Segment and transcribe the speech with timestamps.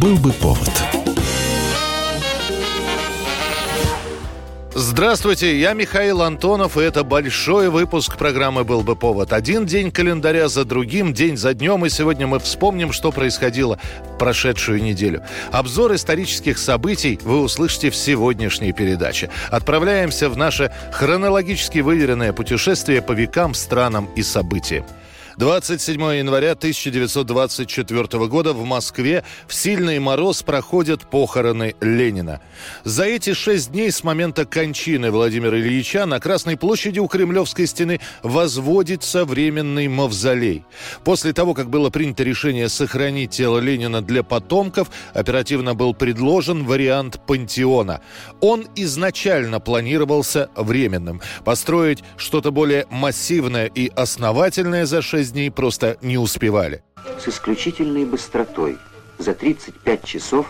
[0.00, 0.70] Был бы повод.
[4.74, 9.34] Здравствуйте, я Михаил Антонов, и это большой выпуск программы «Был бы повод».
[9.34, 13.78] Один день календаря за другим, день за днем, и сегодня мы вспомним, что происходило
[14.18, 15.22] прошедшую неделю.
[15.52, 19.28] Обзор исторических событий вы услышите в сегодняшней передаче.
[19.50, 24.86] Отправляемся в наше хронологически выверенное путешествие по векам, странам и событиям.
[25.40, 32.42] 27 января 1924 года в Москве в сильный мороз проходят похороны Ленина.
[32.84, 38.00] За эти шесть дней с момента кончины Владимира Ильича на Красной площади у Кремлевской стены
[38.22, 40.66] возводится временный мавзолей.
[41.04, 47.18] После того, как было принято решение сохранить тело Ленина для потомков, оперативно был предложен вариант
[47.26, 48.02] пантеона.
[48.42, 51.22] Он изначально планировался временным.
[51.46, 56.82] Построить что-то более массивное и основательное за шесть дней просто не успевали.
[57.18, 58.78] С исключительной быстротой
[59.18, 60.46] за 35 часов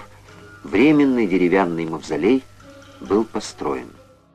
[0.64, 2.42] временный деревянный мавзолей
[3.00, 3.88] был построен.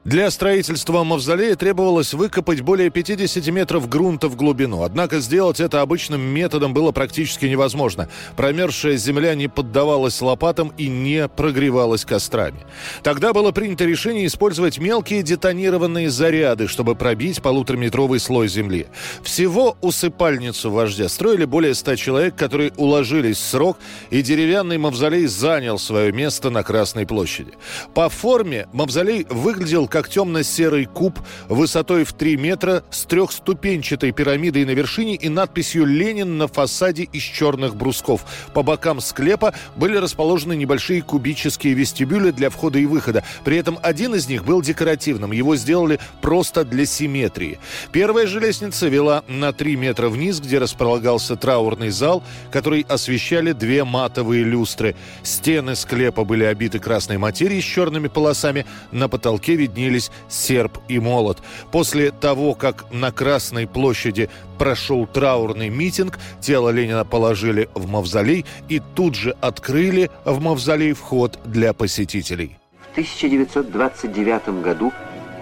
[0.06, 4.84] Для строительства мавзолея требовалось выкопать более 50 метров грунта в глубину.
[4.84, 8.08] Однако сделать это обычным методом было практически невозможно.
[8.36, 12.60] Промерзшая земля не поддавалась лопатам и не прогревалась кострами.
[13.02, 18.86] Тогда было принято решение использовать мелкие детонированные заряды, чтобы пробить полутораметровый слой земли.
[19.24, 23.80] Всего усыпальницу вождя строили более 100 человек, которые уложились в срок,
[24.12, 27.54] и деревянный мавзолей занял свое место на Красной площади.
[27.96, 34.72] По форме мавзолей выглядел как темно-серый куб высотой в 3 метра с трехступенчатой пирамидой на
[34.72, 38.26] вершине и надписью «Ленин» на фасаде из черных брусков.
[38.54, 43.24] По бокам склепа были расположены небольшие кубические вестибюли для входа и выхода.
[43.46, 45.32] При этом один из них был декоративным.
[45.32, 47.58] Его сделали просто для симметрии.
[47.94, 52.22] Первая же лестница вела на 3 метра вниз, где располагался траурный зал,
[52.52, 54.94] который освещали две матовые люстры.
[55.24, 58.66] Стены склепа были обиты красной материей с черными полосами.
[58.92, 61.42] На потолке виднелись соединились серп и молот.
[61.72, 68.82] После того, как на Красной площади прошел траурный митинг, тело Ленина положили в мавзолей и
[68.96, 72.58] тут же открыли в мавзолей вход для посетителей.
[72.82, 74.92] В 1929 году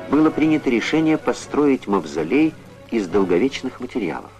[0.09, 2.53] было принято решение построить мавзолей
[2.91, 4.31] из долговечных материалов.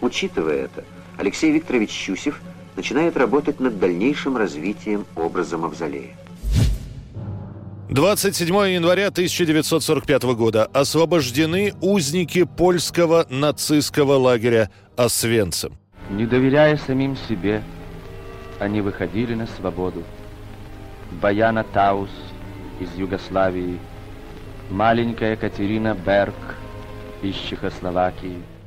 [0.00, 0.84] Учитывая это,
[1.18, 2.40] Алексей Викторович Щусев
[2.76, 6.19] начинает работать над дальнейшим развитием образа мавзолея.
[7.90, 15.76] 27 января 1945 года освобождены узники польского нацистского лагеря Освенцим.
[16.08, 17.64] Не доверяя самим себе,
[18.60, 20.04] они выходили на свободу.
[21.20, 22.10] Баяна Таус
[22.78, 23.80] из Югославии,
[24.70, 26.36] маленькая Катерина Берг
[27.22, 28.40] из Чехословакии–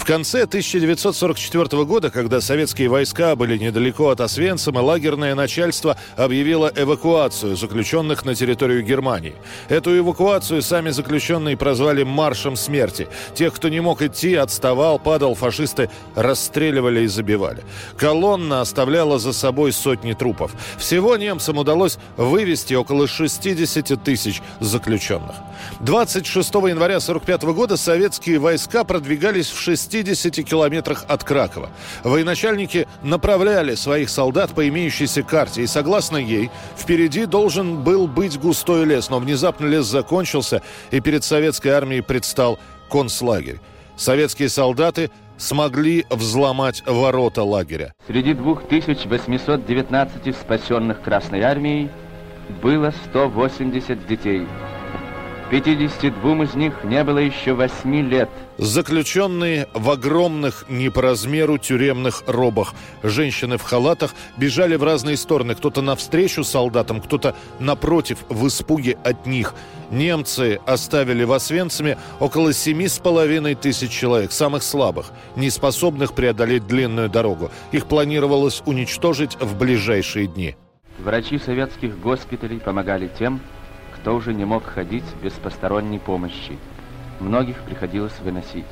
[0.00, 7.54] в конце 1944 года, когда советские войска были недалеко от Освенцима, лагерное начальство объявило эвакуацию
[7.54, 9.34] заключенных на территорию Германии.
[9.68, 13.08] Эту эвакуацию сами заключенные прозвали «маршем смерти».
[13.34, 17.62] Тех, кто не мог идти, отставал, падал, фашисты расстреливали и забивали.
[17.98, 20.52] Колонна оставляла за собой сотни трупов.
[20.78, 25.36] Всего немцам удалось вывести около 60 тысяч заключенных.
[25.80, 31.70] 26 января 1945 года советские войска продвигались в 6 60 километрах от Кракова.
[32.04, 38.84] Военачальники направляли своих солдат по имеющейся карте, и согласно ей, впереди должен был быть густой
[38.84, 42.58] лес, но внезапно лес закончился, и перед советской армией предстал
[42.90, 43.58] концлагерь.
[43.96, 47.94] Советские солдаты смогли взломать ворота лагеря.
[48.06, 51.90] Среди 2819 спасенных Красной Армией
[52.62, 54.46] было 180 детей–
[55.50, 58.30] 52 из них не было еще 8 лет.
[58.56, 62.74] Заключенные в огромных не по размеру тюремных робах.
[63.02, 65.56] Женщины в халатах бежали в разные стороны.
[65.56, 69.54] Кто-то навстречу солдатам, кто-то напротив, в испуге от них.
[69.90, 76.68] Немцы оставили в Освенциме около семи с половиной тысяч человек, самых слабых, не способных преодолеть
[76.68, 77.50] длинную дорогу.
[77.72, 80.54] Их планировалось уничтожить в ближайшие дни.
[81.00, 83.40] Врачи советских госпиталей помогали тем,
[84.00, 86.58] кто уже не мог ходить без посторонней помощи.
[87.20, 88.64] Многих приходилось выносить.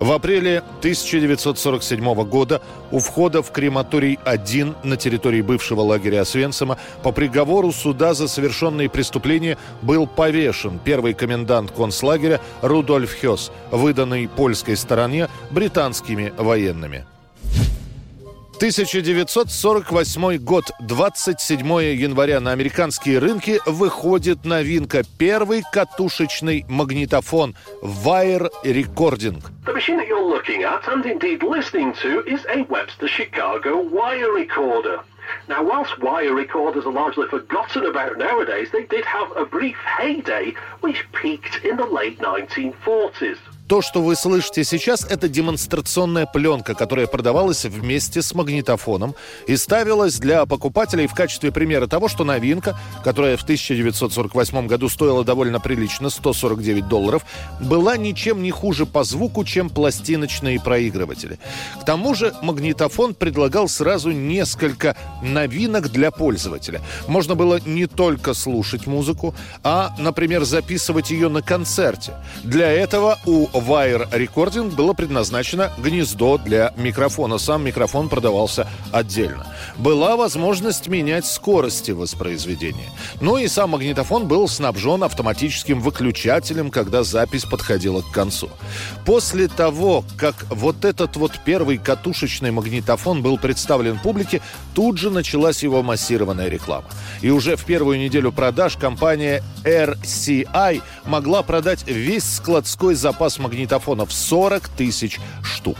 [0.00, 7.70] В апреле 1947 года у входа в крематорий-1 на территории бывшего лагеря Освенцима по приговору
[7.70, 16.32] суда за совершенные преступления был повешен первый комендант концлагеря Рудольф Хёс, выданный польской стороне британскими
[16.36, 17.06] военными.
[18.62, 21.66] 1948 год, 27
[21.96, 25.02] января на американские рынки выходит новинка.
[25.18, 29.42] Первый катушечный магнитофон Wire Recording.
[29.66, 34.30] The machine that you're looking at and indeed listening to is a Webster Chicago Wire
[34.30, 35.00] Recorder.
[35.48, 40.54] Now, whilst wire recorders are largely forgotten about nowadays, they did have a brief heyday
[40.82, 43.38] which peaked in the late 1940s.
[43.68, 49.14] То, что вы слышите сейчас, это демонстрационная пленка, которая продавалась вместе с магнитофоном
[49.46, 55.24] и ставилась для покупателей в качестве примера того, что новинка, которая в 1948 году стоила
[55.24, 57.24] довольно прилично, 149 долларов,
[57.60, 61.38] была ничем не хуже по звуку, чем пластиночные проигрыватели.
[61.80, 66.82] К тому же магнитофон предлагал сразу несколько новинок для пользователя.
[67.06, 72.14] Можно было не только слушать музыку, а, например, записывать ее на концерте.
[72.42, 77.38] Для этого у Wire Recording было предназначено гнездо для микрофона.
[77.38, 79.46] Сам микрофон продавался отдельно.
[79.76, 82.88] Была возможность менять скорости воспроизведения.
[83.20, 88.48] Ну и сам магнитофон был снабжен автоматическим выключателем, когда запись подходила к концу.
[89.04, 94.40] После того, как вот этот вот первый катушечный магнитофон был представлен публике,
[94.74, 96.86] тут же началась его массированная реклама.
[97.20, 104.68] И уже в первую неделю продаж компания RCI могла продать весь складской запас магнитофонов 40
[104.68, 105.76] тысяч штук.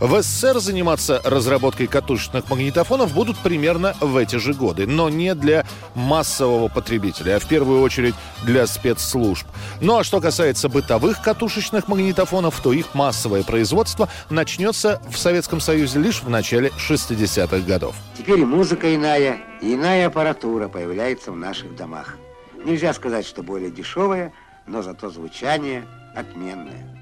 [0.00, 5.66] В СССР заниматься разработкой катушечных магнитофонов будут примерно в эти же годы, но не для
[5.94, 8.14] массового потребителя, а в первую очередь
[8.44, 9.46] для спецслужб.
[9.80, 15.98] Ну а что касается бытовых катушечных магнитофонов, то их массовое производство начнется в Советском Союзе
[15.98, 17.94] лишь в начале 60-х годов.
[18.16, 22.16] Теперь музыка иная, иная аппаратура появляется в наших домах.
[22.64, 24.32] Нельзя сказать, что более дешевая,
[24.66, 26.95] но зато звучание отменное.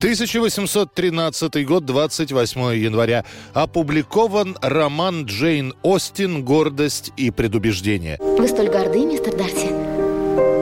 [0.00, 3.24] 1813 год, 28 января.
[3.52, 8.16] Опубликован роман Джейн Остин «Гордость и предубеждение».
[8.18, 9.68] Вы столь горды, мистер Дарси.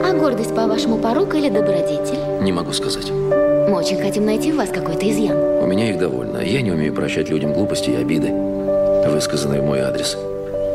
[0.03, 2.43] А гордость, по-вашему, порок или добродетель?
[2.43, 3.09] Не могу сказать.
[3.11, 5.37] Мы очень хотим найти в вас какой-то изъян.
[5.37, 6.39] У меня их довольно.
[6.39, 8.33] Я не умею прощать людям глупости и обиды,
[9.07, 10.17] высказанные в мой адрес.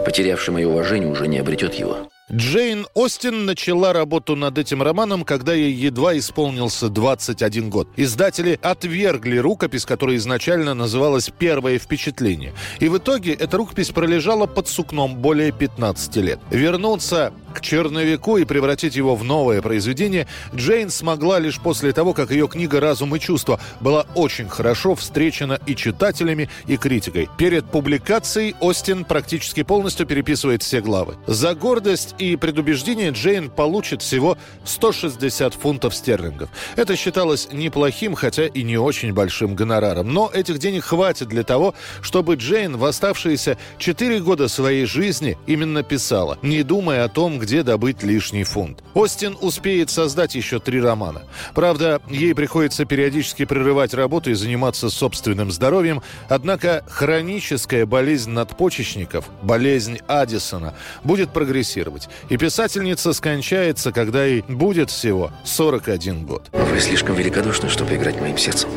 [0.07, 2.09] Потерявший мое уважение уже не обретет его.
[2.33, 7.87] Джейн Остин начала работу над этим романом, когда ей едва исполнился 21 год.
[7.97, 12.55] Издатели отвергли рукопись, которая изначально называлась «Первое впечатление».
[12.81, 16.41] И в итоге эта рукопись пролежала под сукном более 15 лет.
[16.51, 22.31] Вернуться к черновику и превратить его в новое произведение Джейн смогла лишь после того, как
[22.31, 27.29] ее книга «Разум и чувства» была очень хорошо встречена и читателями, и критикой.
[27.37, 31.17] Перед публикацией Остин практически полностью переписывает все главы.
[31.27, 36.51] За гордость и предубеждение Джейн получит всего 160 фунтов стерлингов.
[36.77, 40.13] Это считалось неплохим, хотя и не очень большим гонораром.
[40.13, 45.83] Но этих денег хватит для того, чтобы Джейн в оставшиеся 4 года своей жизни именно
[45.83, 48.83] писала, не думая о том, где добыть лишний фунт.
[48.95, 51.23] Остин успеет создать еще три романа.
[51.55, 59.99] Правда, ей приходится периодически прерывать работу и заниматься собственным здоровьем, однако хроническая болезнь надпочечников, болезнь
[60.07, 62.04] Аддисона, будет прогрессировать.
[62.29, 66.49] И писательница скончается, когда ей будет всего 41 год.
[66.53, 68.71] Вы слишком великодушны, чтобы играть моим сердцем.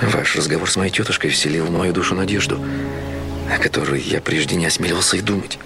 [0.00, 2.60] Ваш разговор с моей тетушкой вселил в мою душу надежду,
[3.54, 5.58] о которой я прежде не осмеливался и думать.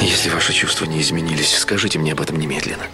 [0.00, 2.84] Если ваши чувства не изменились, скажите мне об этом немедленно.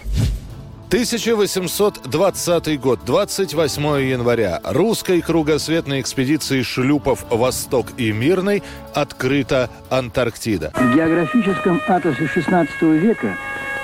[0.88, 4.60] 1820 год, 28 января.
[4.62, 8.62] Русской кругосветной экспедиции шлюпов «Восток» и «Мирный»
[8.94, 10.70] открыта Антарктида.
[10.76, 13.36] В географическом атласе 16 века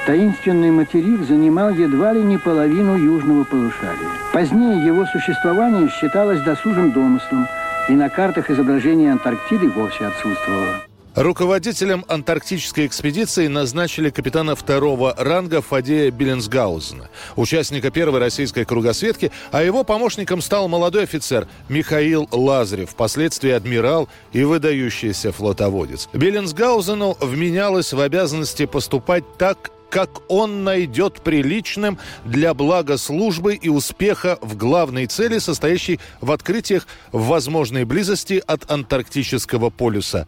[0.07, 4.09] таинственный материк занимал едва ли не половину южного полушария.
[4.33, 7.49] Позднее его существование считалось досужим домыслом,
[7.89, 10.92] и на картах изображение Антарктиды вовсе отсутствовало.
[11.15, 19.85] Руководителем антарктической экспедиции назначили капитана второго ранга Фадея Беленсгаузена, участника первой российской кругосветки, а его
[19.85, 26.09] помощником стал молодой офицер Михаил Лазарев, впоследствии адмирал и выдающийся флотоводец.
[26.15, 34.39] Беленсгаузену вменялось в обязанности поступать так, как он найдет приличным для блага службы и успеха
[34.41, 40.27] в главной цели, состоящей в открытиях в возможной близости от антарктического полюса.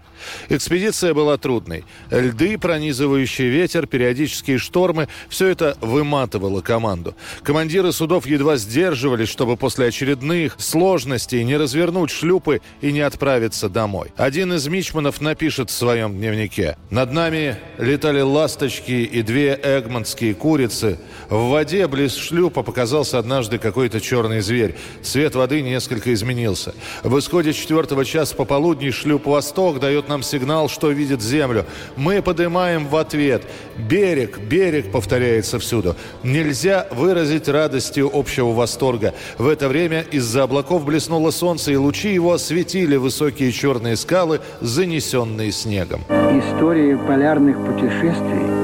[0.51, 1.87] Экспедиция была трудной.
[2.11, 7.17] Льды, пронизывающий ветер, периодические штормы– все это выматывало команду.
[7.43, 14.13] Командиры судов едва сдерживались, чтобы после очередных сложностей не развернуть шлюпы и не отправиться домой.
[14.19, 16.77] Один из мичманов напишет в своем дневнике.
[16.91, 20.99] «Над нами летали ласточки и две две эгмонтские курицы.
[21.29, 24.75] В воде близ шлюпа показался однажды какой-то черный зверь.
[25.03, 26.75] Цвет воды несколько изменился.
[27.03, 31.65] В исходе четвертого часа пополудни шлюп «Восток» дает нам сигнал, что видит землю.
[31.97, 33.43] Мы поднимаем в ответ.
[33.77, 35.97] «Берег, берег» повторяется всюду.
[36.23, 39.15] Нельзя выразить радостью общего восторга.
[39.39, 45.53] В это время из-за облаков блеснуло солнце, и лучи его осветили высокие черные скалы, занесенные
[45.53, 46.03] снегом.
[46.11, 48.64] История полярных путешествий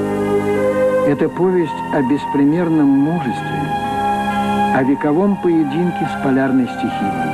[1.11, 3.59] это повесть о беспримерном мужестве,
[4.73, 7.30] о вековом поединке с полярной стихией.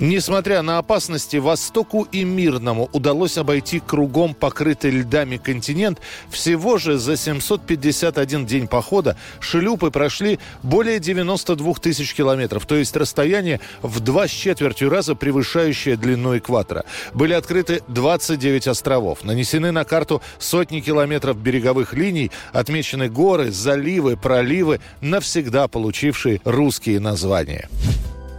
[0.00, 6.00] Несмотря на опасности, Востоку и Мирному удалось обойти кругом покрытый льдами континент.
[6.30, 13.60] Всего же за 751 день похода шлюпы прошли более 92 тысяч километров, то есть расстояние
[13.82, 16.84] в два с четвертью раза превышающее длину экватора.
[17.12, 24.78] Были открыты 29 островов, нанесены на карту сотни километров береговых линий, отмечены горы, заливы, проливы,
[25.00, 27.68] навсегда получившие русские названия.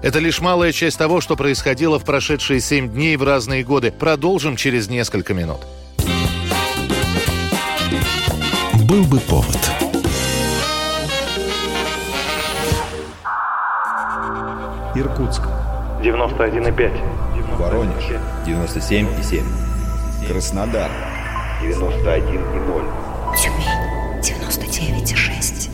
[0.02, 3.92] Это лишь малая часть того, что происходило в прошедшие семь дней в разные годы.
[3.92, 5.60] Продолжим через несколько минут.
[8.88, 9.58] Был бы повод.
[14.96, 15.44] Иркутск.
[16.02, 17.58] 91,5.
[17.58, 18.04] Воронеж.
[18.48, 19.44] 97,7.
[20.28, 20.90] Краснодар.
[21.62, 22.86] 91,0.
[23.36, 23.68] Тюмень.
[24.22, 25.70] 99,6.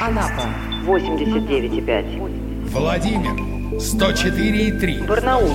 [0.00, 0.48] Анапа.
[0.86, 2.47] 89,5.
[2.70, 3.32] Владимир
[3.78, 5.06] 104,3.
[5.06, 5.54] Барнаул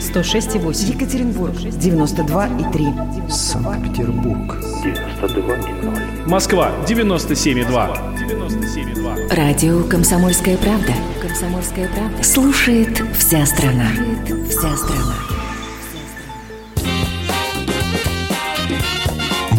[0.00, 0.94] 106,8.
[0.94, 3.30] Екатеринбург 92,3.
[3.30, 6.28] Санкт-Петербург 92,0.
[6.28, 7.68] Москва 97,2.
[8.16, 9.34] 97,2.
[9.34, 10.92] Радио Комсомольская правда.
[11.22, 12.24] Комсомольская правда.
[12.24, 13.90] Слушает вся страна.
[13.94, 15.14] Слушает вся страна.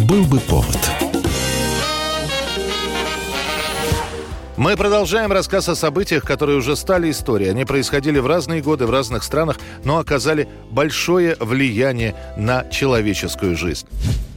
[0.06, 1.09] Был бы повод.
[4.60, 7.48] Мы продолжаем рассказ о событиях, которые уже стали историей.
[7.48, 13.86] Они происходили в разные годы, в разных странах, но оказали большое влияние на человеческую жизнь.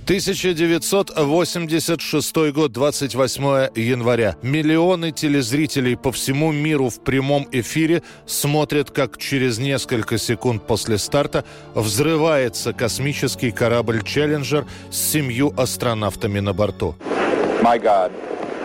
[0.05, 3.43] 1986 год, 28
[3.75, 4.37] января.
[4.41, 11.43] Миллионы телезрителей по всему миру в прямом эфире смотрят, как через несколько секунд после старта
[11.75, 16.95] взрывается космический корабль «Челленджер» с семью астронавтами на борту.
[17.61, 18.13] My God.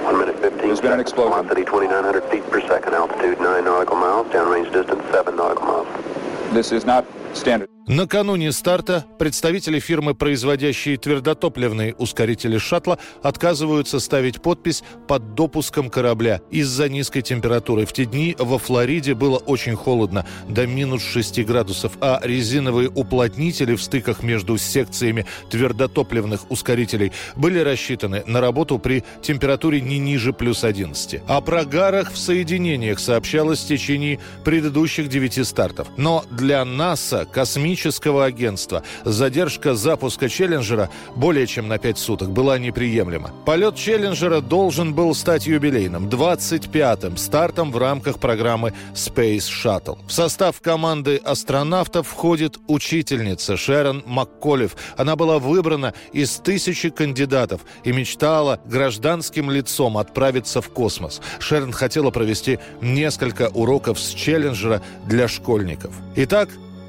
[0.09, 1.33] One minute 15 There's been an explosion.
[1.49, 2.93] Velocity 2,900 feet per second.
[2.93, 4.27] Altitude 9 nautical miles.
[4.27, 6.53] Downrange distance 7 nautical miles.
[6.53, 7.71] This is not standard.
[7.89, 16.91] Накануне старта представители фирмы, производящие твердотопливные ускорители шаттла, отказываются ставить подпись под допуском корабля из-за
[16.91, 17.87] низкой температуры.
[17.87, 23.75] В те дни во Флориде было очень холодно, до минус 6 градусов, а резиновые уплотнители
[23.75, 30.63] в стыках между секциями твердотопливных ускорителей были рассчитаны на работу при температуре не ниже плюс
[30.63, 31.23] 11.
[31.27, 35.89] О прогарах в соединениях сообщалось в течение предыдущих девяти стартов.
[35.97, 38.83] Но для НАСА космический космического агентства.
[39.05, 43.31] Задержка запуска «Челленджера» более чем на 5 суток была неприемлема.
[43.47, 49.99] Полет «Челленджера» должен был стать юбилейным, 25-м стартом в рамках программы Space Shuttle.
[50.09, 54.77] В состав команды астронавтов входит учительница Шерон Макколев.
[54.97, 61.21] Она была выбрана из тысячи кандидатов и мечтала гражданским лицом отправиться в космос.
[61.39, 65.93] Шерон хотела провести несколько уроков с «Челленджера» для школьников.
[66.17, 66.49] Итак,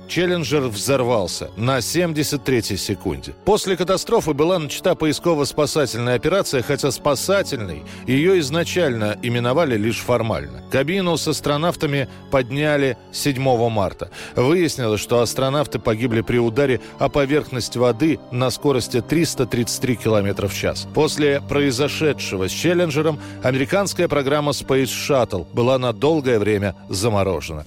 [0.10, 3.36] Челленджер взорвался на 73-й секунде.
[3.46, 10.64] После катастрофы была начата поисково-спасательная операция, хотя спасательной ее изначально именовали лишь формально.
[10.72, 14.10] Кабину с астронавтами подняли 7 марта.
[14.36, 20.88] Выяснилось, что астронавты погибли при ударе о поверхность воды на скорости 333 км в час.
[20.96, 27.64] После произошедшего с Челленджером американская программа Space Shuttle была на долгое время заморожена.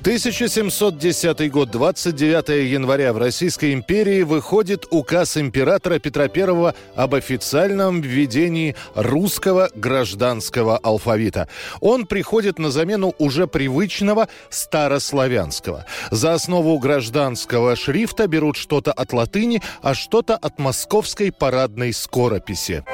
[0.00, 8.76] 1710 год, 29 января в Российской империи выходит указ императора Петра I об официальном введении
[8.94, 11.48] русского гражданского алфавита.
[11.82, 15.84] Он приходит на замену уже привычного старославянского.
[16.10, 22.84] За основу гражданского шрифта берут что-то от латыни, а что-то от московской парадной скорописи.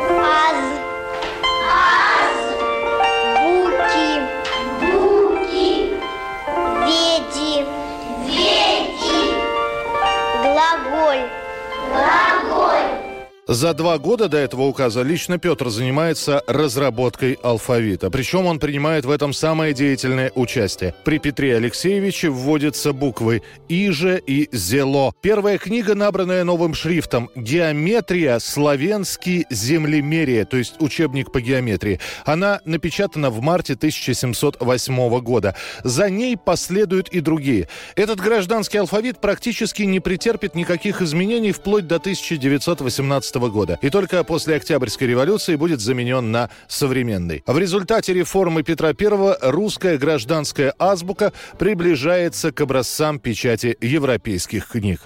[13.48, 18.10] За два года до этого указа лично Петр занимается разработкой алфавита.
[18.10, 20.96] Причем он принимает в этом самое деятельное участие.
[21.04, 25.12] При Петре Алексеевиче вводятся буквы «Иже» и «Зело».
[25.20, 28.40] Первая книга, набранная новым шрифтом «Геометрия.
[28.40, 32.00] Славянский землемерие», то есть учебник по геометрии.
[32.24, 35.54] Она напечатана в марте 1708 года.
[35.84, 37.68] За ней последуют и другие.
[37.94, 43.78] Этот гражданский алфавит практически не претерпит никаких изменений вплоть до 1918 года.
[43.82, 47.42] И только после Октябрьской революции будет заменен на современный.
[47.46, 55.00] В результате реформы Петра I русская гражданская азбука приближается к образцам печати европейских книг.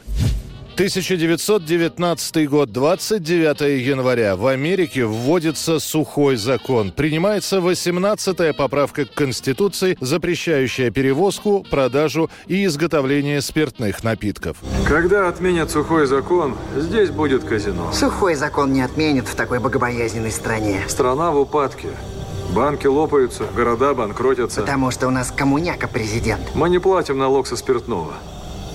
[0.80, 4.34] 1919 год, 29 января.
[4.34, 6.90] В Америке вводится сухой закон.
[6.90, 14.56] Принимается 18-я поправка к Конституции, запрещающая перевозку, продажу и изготовление спиртных напитков.
[14.88, 17.92] Когда отменят сухой закон, здесь будет казино.
[17.92, 20.80] Сухой закон не отменят в такой богобоязненной стране.
[20.88, 21.88] Страна в упадке.
[22.54, 24.62] Банки лопаются, города банкротятся.
[24.62, 26.54] Потому что у нас коммуняка президент.
[26.54, 28.14] Мы не платим налог со спиртного.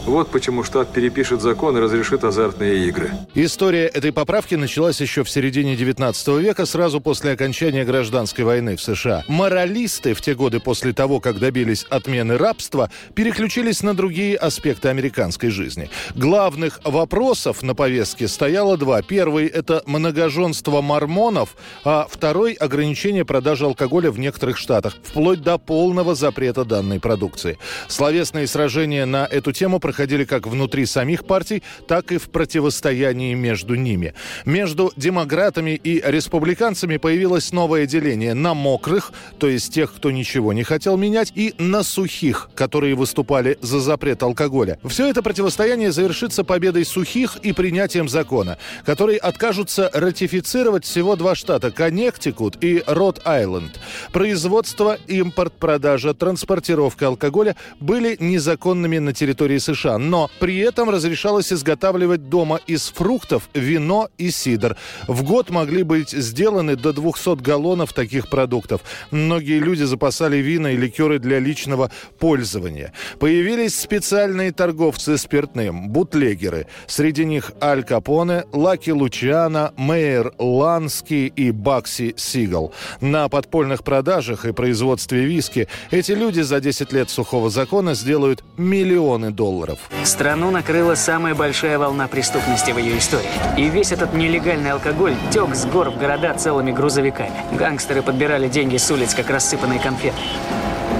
[0.05, 3.09] Вот почему штат перепишет закон и разрешит азартные игры.
[3.33, 8.81] История этой поправки началась еще в середине 19 века, сразу после окончания гражданской войны в
[8.81, 9.23] США.
[9.27, 15.49] Моралисты в те годы после того, как добились отмены рабства, переключились на другие аспекты американской
[15.49, 15.89] жизни.
[16.13, 19.01] Главных вопросов на повестке стояло два.
[19.01, 26.13] Первый– это многоженство мормонов, а второй– ограничение продажи алкоголя в некоторых штатах, вплоть до полного
[26.13, 27.57] запрета данной продукции.
[27.87, 33.33] Словесные сражения на эту тему проходили проходили как внутри самих партий, так и в противостоянии
[33.33, 34.13] между ними.
[34.43, 40.63] Между демократами и республиканцами появилось новое деление на мокрых, то есть тех, кто ничего не
[40.63, 44.79] хотел менять, и на сухих, которые выступали за запрет алкоголя.
[44.85, 51.71] Все это противостояние завершится победой сухих и принятием закона, который откажутся ратифицировать всего два штата–
[51.85, 53.79] Коннектикут и Род-Айленд.
[54.11, 61.53] Производство, импорт, продажа, транспортировка алкоголя были незаконными на территории США США, но при этом разрешалось
[61.53, 64.75] изготавливать дома из фруктов вино и сидр.
[65.07, 68.81] В год могли быть сделаны до 200 галлонов таких продуктов.
[69.11, 72.93] Многие люди запасали вина и ликеры для личного пользования.
[73.19, 76.67] Появились специальные торговцы спиртным, бутлегеры.
[76.87, 82.73] Среди них Аль Капоне, Лаки Лучиано, Мейер Лански и Бакси Сигал.
[83.01, 89.31] На подпольных продажах и производстве виски эти люди за 10 лет сухого закона сделают миллионы
[89.31, 90.07] долларов долларов.
[90.07, 93.29] Страну накрыла самая большая волна преступности в ее истории.
[93.57, 97.33] И весь этот нелегальный алкоголь тек с гор в города целыми грузовиками.
[97.53, 100.17] Гангстеры подбирали деньги с улиц, как рассыпанные конфеты.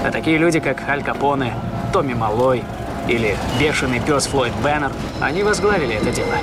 [0.04, 1.54] А такие люди, как Аль Капоне,
[1.92, 2.62] Томми Малой
[3.08, 6.34] или бешеный пес Флойд Беннер, они возглавили это дело.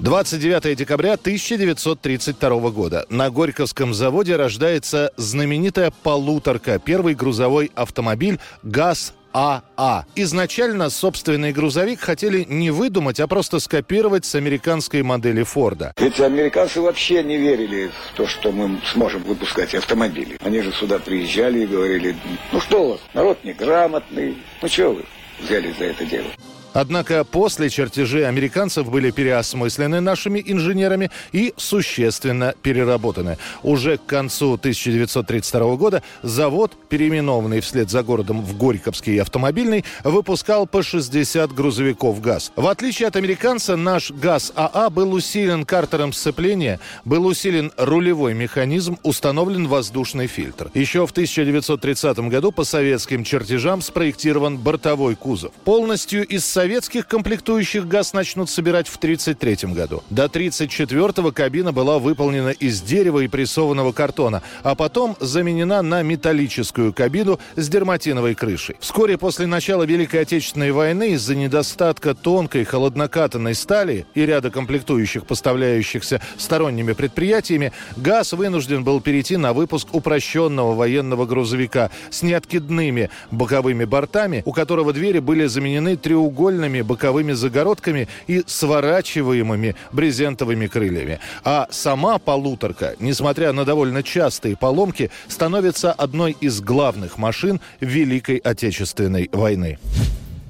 [0.00, 3.04] 29 декабря 1932 года.
[3.10, 9.62] На Горьковском заводе рождается знаменитая полуторка, первый грузовой автомобиль ГАЗ АА.
[9.76, 10.04] А.
[10.14, 15.92] Изначально собственный грузовик хотели не выдумать, а просто скопировать с американской модели Форда.
[15.98, 20.36] Ведь американцы вообще не верили в то, что мы сможем выпускать автомобили.
[20.42, 22.16] Они же сюда приезжали и говорили,
[22.52, 25.04] ну что у вас, народ неграмотный, ну что вы
[25.40, 26.28] взяли за это дело?
[26.72, 33.38] Однако после чертежи американцев были переосмыслены нашими инженерами и существенно переработаны.
[33.62, 40.82] Уже к концу 1932 года завод, переименованный вслед за городом в Горьковский автомобильный, выпускал по
[40.82, 42.52] 60 грузовиков ГАЗ.
[42.56, 48.98] В отличие от американца, наш ГАЗ АА был усилен картером сцепления, был усилен рулевой механизм,
[49.02, 50.70] установлен воздушный фильтр.
[50.74, 55.52] Еще в 1930 году по советским чертежам спроектирован бортовой кузов.
[55.64, 60.02] Полностью из советских комплектующих ГАЗ начнут собирать в 1933 году.
[60.10, 66.92] До 1934-го кабина была выполнена из дерева и прессованного картона, а потом заменена на металлическую
[66.92, 68.76] кабину с дерматиновой крышей.
[68.78, 76.20] Вскоре после начала Великой Отечественной войны из-за недостатка тонкой холоднокатанной стали и ряда комплектующих, поставляющихся
[76.36, 84.42] сторонними предприятиями, ГАЗ вынужден был перейти на выпуск упрощенного военного грузовика с неоткидными боковыми бортами,
[84.44, 91.20] у которого двери были заменены треугольными треугольными боковыми загородками и сворачиваемыми брезентовыми крыльями.
[91.44, 99.28] А сама полуторка, несмотря на довольно частые поломки, становится одной из главных машин Великой Отечественной
[99.32, 99.78] войны.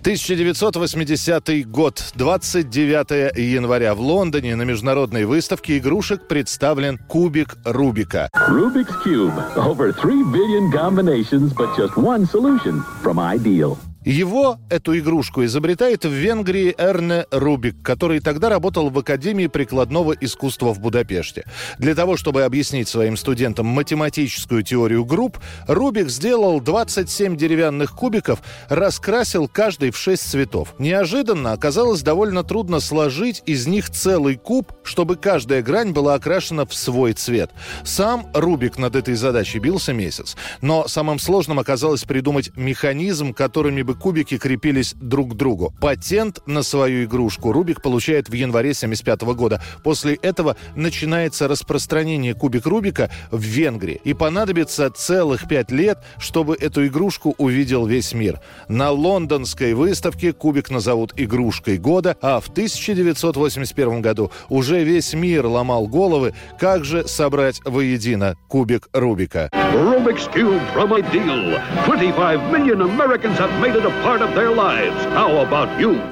[0.00, 8.30] 1980 год, 29 января в Лондоне на международной выставке игрушек представлен кубик Рубика.
[8.48, 9.34] Rubik's Cube.
[9.56, 13.76] Over 3 billion combinations, but just one solution from Ideal.
[14.10, 20.74] Его, эту игрушку, изобретает в Венгрии Эрне Рубик, который тогда работал в Академии прикладного искусства
[20.74, 21.44] в Будапеште.
[21.78, 29.46] Для того, чтобы объяснить своим студентам математическую теорию групп, Рубик сделал 27 деревянных кубиков, раскрасил
[29.46, 30.74] каждый в 6 цветов.
[30.80, 36.74] Неожиданно оказалось довольно трудно сложить из них целый куб, чтобы каждая грань была окрашена в
[36.74, 37.52] свой цвет.
[37.84, 40.36] Сам Рубик над этой задачей бился месяц.
[40.62, 45.72] Но самым сложным оказалось придумать механизм, которыми бы кубики крепились друг к другу.
[45.80, 49.62] Патент на свою игрушку Рубик получает в январе 75 года.
[49.84, 54.00] После этого начинается распространение кубик Рубика в Венгрии.
[54.02, 58.40] И понадобится целых пять лет, чтобы эту игрушку увидел весь мир.
[58.68, 65.86] На лондонской выставке кубик назовут игрушкой года, а в 1981 году уже весь мир ломал
[65.86, 69.50] головы, как же собрать воедино кубик Рубика.
[69.72, 71.60] Rubik's Cube from Ideal.
[71.84, 75.04] 25 million Americans have made it a part of their lives.
[75.06, 76.02] How about you?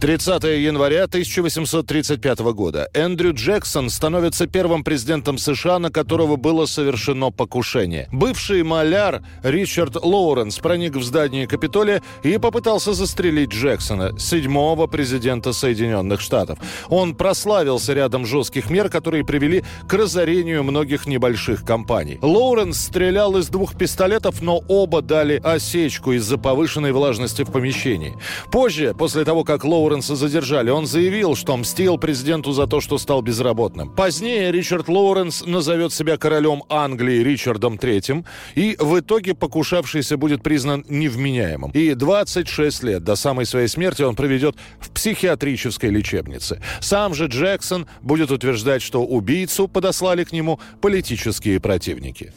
[0.00, 8.08] 30 января 1835 года Эндрю Джексон становится первым президентом США, на которого было совершено покушение.
[8.12, 16.20] Бывший маляр Ричард Лоуренс проник в здание Капитолия и попытался застрелить Джексона, седьмого президента Соединенных
[16.20, 16.60] Штатов.
[16.88, 22.20] Он прославился рядом жестких мер, которые привели к разорению многих небольших компаний.
[22.22, 28.16] Лоуренс стрелял из двух пистолетов, но оба дали осечку из-за повышенной влажности в помещении.
[28.52, 30.68] Позже, после того, как Лоуренс Лоуренса задержали.
[30.68, 33.88] Он заявил, что мстил президенту за то, что стал безработным.
[33.88, 40.84] Позднее Ричард Лоуренс назовет себя королем Англии Ричардом III, и в итоге покушавшийся будет признан
[40.90, 41.70] невменяемым.
[41.70, 46.60] И 26 лет до самой своей смерти он проведет в психиатрической лечебнице.
[46.80, 52.34] Сам же Джексон будет утверждать, что убийцу подослали к нему политические противники.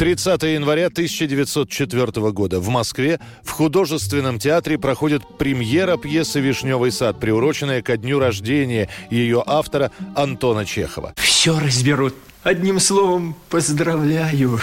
[0.00, 7.82] 30 января 1904 года в Москве в художественном театре проходит премьера пьесы «Вишневый сад», приуроченная
[7.82, 11.12] ко дню рождения ее автора Антона Чехова.
[11.18, 12.14] Все разберут.
[12.42, 14.58] Одним словом, поздравляю.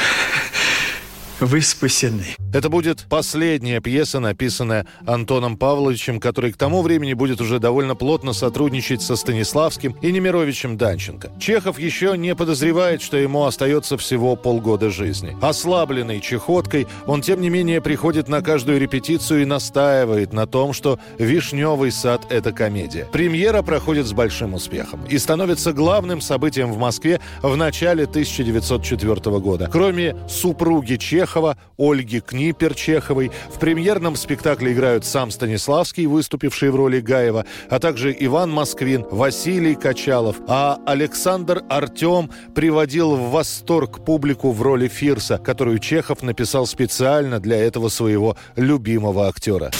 [1.39, 2.35] Вы спасены.
[2.51, 8.33] Это будет последняя пьеса, написанная Антоном Павловичем, который к тому времени будет уже довольно плотно
[8.33, 11.29] сотрудничать со Станиславским и Немировичем Данченко.
[11.39, 15.37] Чехов еще не подозревает, что ему остается всего полгода жизни.
[15.39, 20.99] Ослабленный чехоткой, он тем не менее приходит на каждую репетицию и настаивает на том, что
[21.19, 23.05] «Вишневый сад»— это комедия.
[23.11, 29.69] Премьера проходит с большим успехом и становится главным событием в Москве в начале 1904 года.
[29.71, 33.31] Кроме супруги Чехова, Чехова, Ольги Книпер Чеховой.
[33.53, 39.75] В премьерном спектакле играют сам Станиславский, выступивший в роли Гаева, а также Иван Москвин, Василий
[39.75, 40.37] Качалов.
[40.47, 47.57] А Александр Артем приводил в восторг публику в роли Фирса, которую Чехов написал специально для
[47.57, 49.71] этого своего любимого актера.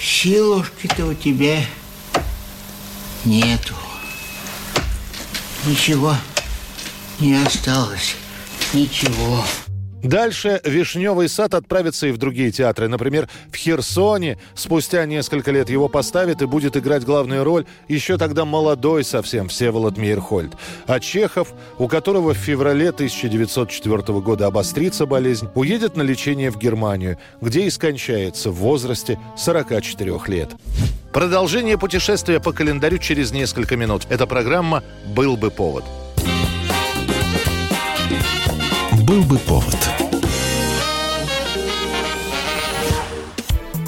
[0.00, 1.58] Силушки-то у тебя
[3.26, 3.74] нету.
[5.66, 6.14] Ничего
[7.20, 8.16] не осталось.
[8.72, 9.44] Ничего.
[10.04, 12.88] Дальше «Вишневый сад» отправится и в другие театры.
[12.88, 18.44] Например, в Херсоне спустя несколько лет его поставят и будет играть главную роль еще тогда
[18.44, 20.52] молодой совсем Всеволод Мейерхольд.
[20.86, 27.16] А Чехов, у которого в феврале 1904 года обострится болезнь, уедет на лечение в Германию,
[27.40, 30.50] где и скончается в возрасте 44 лет.
[31.14, 34.02] Продолжение путешествия по календарю через несколько минут.
[34.10, 35.84] Эта программа «Был бы повод».
[39.06, 39.93] Был бы повод.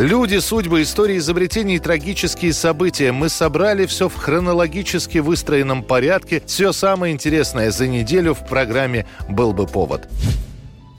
[0.00, 3.12] Люди, судьбы, истории изобретений и трагические события.
[3.12, 6.42] Мы собрали все в хронологически выстроенном порядке.
[6.46, 10.08] Все самое интересное за неделю в программе «Был бы повод».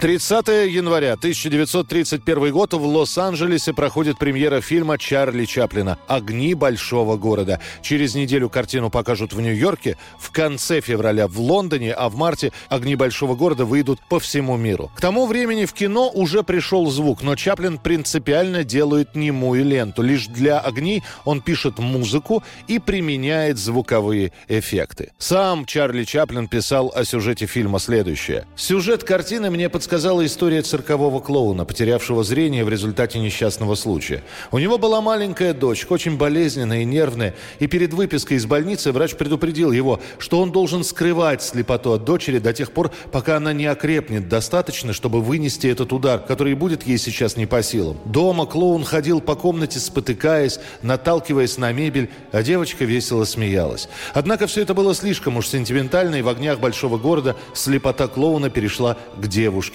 [0.02, 7.62] 30 января 1931 год в Лос-Анджелесе проходит премьера фильма Чарли Чаплина «Огни большого города».
[7.84, 12.96] Через неделю картину покажут в Нью-Йорке, в конце февраля в Лондоне, а в марте «Огни
[12.96, 14.92] большого города» выйдут по всему миру.
[14.96, 20.02] К тому времени в кино уже пришел звук, но Чаплин принципиально делает немую ленту.
[20.02, 25.12] Лишь для «Огней» он пишет музыку и применяет звуковые эффекты.
[25.20, 28.48] Сам Чарли Чаплин писал о сюжете фильма следующее.
[28.56, 34.24] «Сюжет картины мне подсказал рассказала история циркового клоуна, потерявшего зрение в результате несчастного случая.
[34.50, 39.16] У него была маленькая дочка, очень болезненная и нервная, и перед выпиской из больницы врач
[39.16, 43.66] предупредил его, что он должен скрывать слепоту от дочери до тех пор, пока она не
[43.66, 47.98] окрепнет достаточно, чтобы вынести этот удар, который будет ей сейчас не по силам.
[48.06, 53.90] Дома клоун ходил по комнате, спотыкаясь, наталкиваясь на мебель, а девочка весело смеялась.
[54.14, 58.96] Однако все это было слишком уж сентиментально, и в огнях большого города слепота клоуна перешла
[59.18, 59.28] к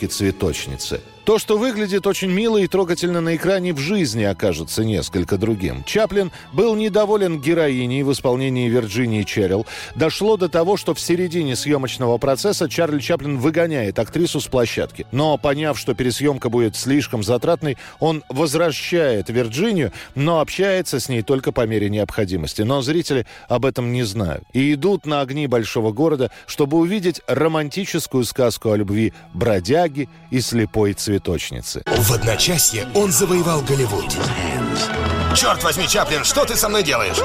[0.07, 1.01] девушке-цветочнице.
[1.27, 5.83] То, что выглядит очень мило и трогательно на экране, в жизни окажется несколько другим.
[5.83, 9.67] Чаплин был недоволен героиней в исполнении Вирджинии Черрилл.
[9.97, 15.05] Дошло до того, что в середине съемочного процесса Чарли Чаплин выгоняет актрису с площадки.
[15.11, 21.51] Но, поняв, что пересъемка будет слишком затратной, он возвращает Вирджинию, но общается с ней только
[21.51, 22.63] по мере необходимости.
[22.63, 24.45] Но зрители об этом не знают.
[24.53, 30.93] И идут на огни большого города, чтобы увидеть романтическую сказку о любви бродяги и слепой
[30.93, 31.83] цветочницы цветочницы.
[31.87, 34.15] В одночасье он завоевал Голливуд.
[35.35, 37.17] Черт возьми, Чаплин, что ты со мной делаешь?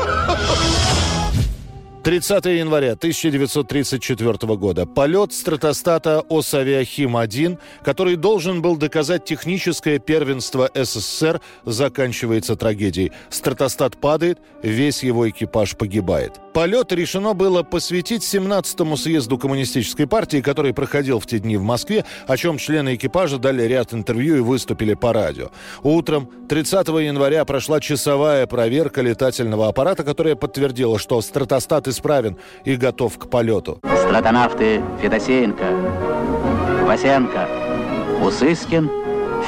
[2.03, 4.85] 30 января 1934 года.
[4.85, 13.11] Полет стратостата Осавиахим-1, который должен был доказать техническое первенство СССР, заканчивается трагедией.
[13.29, 16.39] Стратостат падает, весь его экипаж погибает.
[16.53, 22.03] Полет решено было посвятить 17-му съезду Коммунистической партии, который проходил в те дни в Москве,
[22.27, 25.49] о чем члены экипажа дали ряд интервью и выступили по радио.
[25.83, 33.17] Утром 30 января прошла часовая проверка летательного аппарата, которая подтвердила, что стратостат исправен и готов
[33.17, 33.79] к полету.
[34.07, 35.65] Стратонавты Федосеенко,
[36.87, 37.47] Васенко,
[38.23, 38.89] Усыскин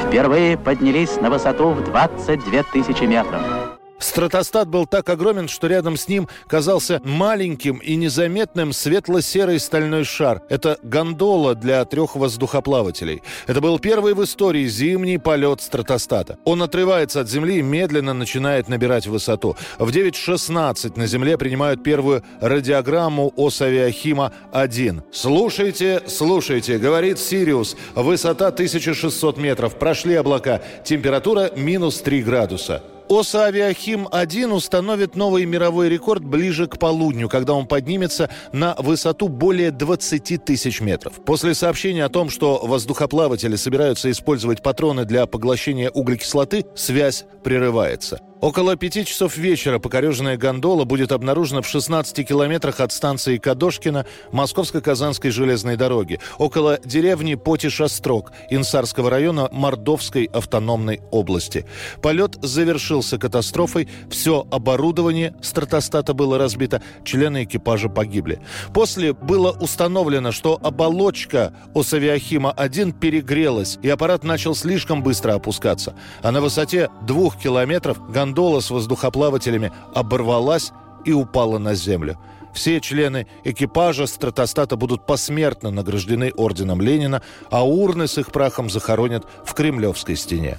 [0.01, 3.62] впервые поднялись на высоту в 22 тысячи метров.
[3.99, 10.41] Стратостат был так огромен, что рядом с ним казался маленьким и незаметным светло-серый стальной шар.
[10.49, 13.23] Это гондола для трех воздухоплавателей.
[13.47, 16.38] Это был первый в истории зимний полет стратостата.
[16.43, 19.56] Он отрывается от земли и медленно начинает набирать высоту.
[19.79, 25.03] В 9.16 на земле принимают первую радиограмму Осавиахима-1.
[25.12, 27.75] «Слушайте, слушайте»,— говорит Сириус.
[27.95, 29.75] Высота 1600 метров.
[29.75, 30.62] Прошли облака.
[30.84, 32.84] Температура минус 3 градуса.
[33.09, 39.71] ОСА «Авиахим-1» установит новый мировой рекорд ближе к полудню, когда он поднимется на высоту более
[39.71, 41.23] 20 тысяч метров.
[41.25, 48.19] После сообщения о том, что воздухоплаватели собираются использовать патроны для поглощения углекислоты, связь прерывается.
[48.43, 55.32] Около пяти часов вечера покореженная гондола будет обнаружена в 16 километрах от станции Кадошкина Московско-Казанской
[55.32, 61.65] железной дороги, около деревни Потиш-Острог Инсарского района Мордовской автономной области.
[62.01, 68.41] Полет завершился катастрофой, все оборудование стратостата было разбито, члены экипажа погибли.
[68.73, 75.95] После было установлено, что оболочка Осавиахима-1 перегрелась, и аппарат начал слишком быстро опускаться.
[76.21, 80.71] А на высоте двух километров гондола гондола с воздухоплавателями оборвалась
[81.05, 82.17] и упала на землю.
[82.53, 89.25] Все члены экипажа стратостата будут посмертно награждены орденом Ленина, а урны с их прахом захоронят
[89.45, 90.57] в Кремлевской стене.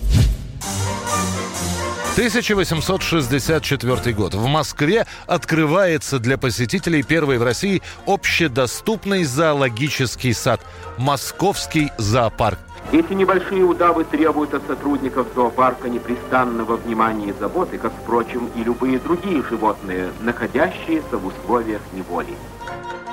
[2.12, 4.34] 1864 год.
[4.34, 10.60] В Москве открывается для посетителей первый в России общедоступный зоологический сад–
[10.98, 12.60] Московский зоопарк.
[12.92, 18.98] Эти небольшие удавы требуют от сотрудников зоопарка непрестанного внимания и заботы, как, впрочем, и любые
[18.98, 22.36] другие животные, находящиеся в условиях неволи.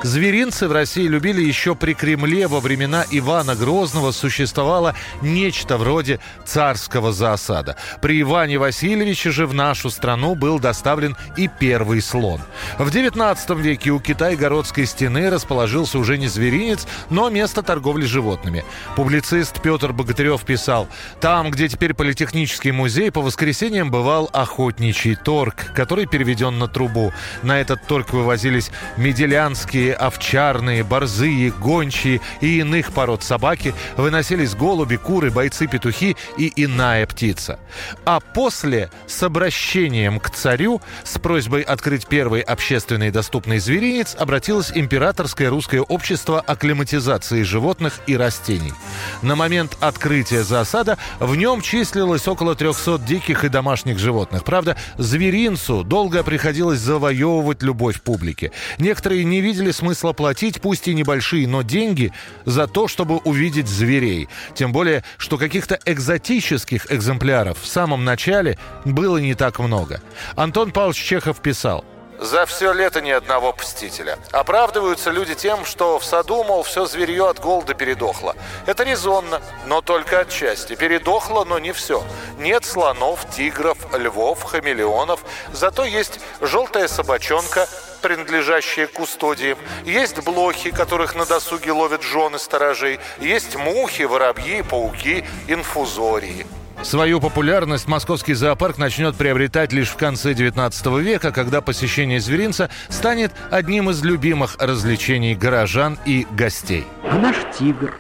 [0.03, 7.13] Зверинцы в России любили еще при Кремле во времена Ивана Грозного существовало нечто вроде царского
[7.13, 7.75] засада.
[8.01, 12.41] При Иване Васильевиче же в нашу страну был доставлен и первый слон.
[12.79, 18.65] В XIX веке у Китай-Городской стены расположился уже не зверинец, но место торговли животными.
[18.95, 20.87] Публицист Петр Богатырев писал,
[21.19, 27.13] там, где теперь политехнический музей, по воскресеньям бывал охотничий торг, который переведен на трубу.
[27.43, 35.31] На этот торг вывозились меделянские овчарные, борзые, гончие и иных пород собаки, выносились голуби, куры,
[35.31, 37.59] бойцы-петухи и иная птица.
[38.05, 45.49] А после, с обращением к царю, с просьбой открыть первый общественный доступный зверинец, обратилось императорское
[45.49, 48.73] русское общество акклиматизации животных и растений.
[49.21, 54.43] На момент открытия засада в нем числилось около 300 диких и домашних животных.
[54.43, 58.51] Правда, зверинцу долго приходилось завоевывать любовь публики.
[58.77, 62.13] Некоторые не видели смысла платить, пусть и небольшие, но деньги
[62.45, 64.29] за то, чтобы увидеть зверей.
[64.53, 69.99] Тем более, что каких-то экзотических экземпляров в самом начале было не так много.
[70.35, 71.83] Антон Павлович Чехов писал,
[72.19, 74.19] За все лето ни одного посетителя.
[74.31, 78.35] Оправдываются люди тем, что в саду, мол, все зверье от голода передохло.
[78.67, 80.75] Это резонно, но только отчасти.
[80.75, 82.03] Передохло, но не все.
[82.37, 85.21] Нет слонов, тигров, львов, хамелеонов.
[85.51, 87.67] Зато есть желтая собачонка,
[88.01, 89.57] принадлежащие кустодиям.
[89.85, 92.99] Есть блохи, которых на досуге ловят жены сторожей.
[93.19, 96.45] Есть мухи, воробьи, пауки, инфузории.
[96.83, 103.31] Свою популярность московский зоопарк начнет приобретать лишь в конце 19 века, когда посещение зверинца станет
[103.51, 106.85] одним из любимых развлечений горожан и гостей.
[107.07, 107.93] А наш тигр,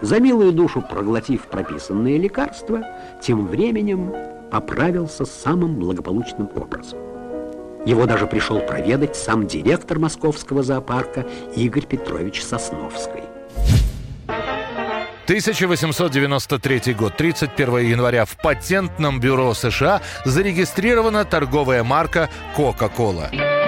[0.00, 2.82] за милую душу проглотив прописанные лекарства,
[3.20, 4.14] тем временем
[4.50, 7.13] поправился самым благополучным образом.
[7.86, 13.22] Его даже пришел проведать сам директор московского зоопарка Игорь Петрович Сосновский.
[15.24, 23.63] 1893 год, 31 января в патентном бюро США зарегистрирована торговая марка Coca-Cola.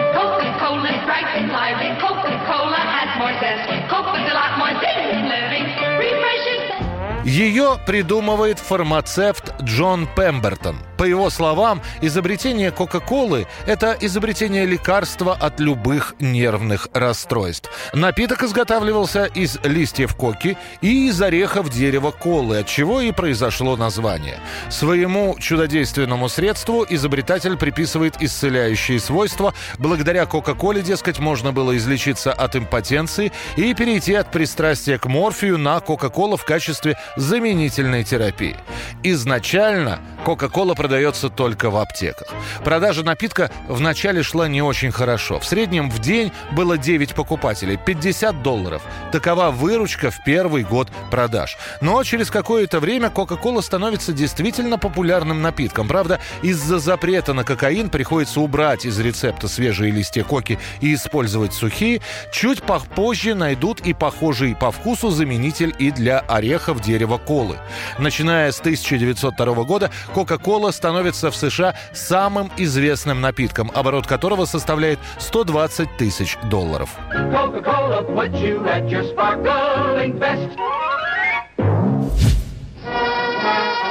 [7.36, 10.78] Ее придумывает фармацевт Джон Пембертон.
[10.96, 17.70] По его словам, изобретение Кока-Колы– это изобретение лекарства от любых нервных расстройств.
[17.92, 24.40] Напиток изготавливался из листьев коки и из орехов дерева колы, от чего и произошло название.
[24.70, 29.52] Своему чудодейственному средству изобретатель приписывает исцеляющие свойства.
[29.76, 35.80] Благодаря Кока-Коле, дескать, можно было излечиться от импотенции и перейти от пристрастия к морфию на
[35.80, 38.56] Кока-Кола в качестве заменительной терапии.
[39.02, 42.26] Изначально Кока-Кола продается только в аптеках.
[42.64, 45.38] Продажа напитка вначале шла не очень хорошо.
[45.38, 48.82] В среднем в день было 9 покупателей, 50 долларов.
[49.12, 51.56] Такова выручка в первый год продаж.
[51.80, 55.86] Но через какое-то время Кока-Кола становится действительно популярным напитком.
[55.86, 62.00] Правда, из-за запрета на кокаин приходится убрать из рецепта свежие листья коки и использовать сухие.
[62.32, 67.58] Чуть попозже найдут и похожий по вкусу заменитель и для орехов дерева колы.
[67.98, 75.96] Начиная с 1902 года Кока-Кола становится в США самым известным напитком, оборот которого составляет 120
[75.96, 76.90] тысяч долларов.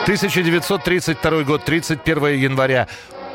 [0.05, 2.87] 1932 год, 31 января.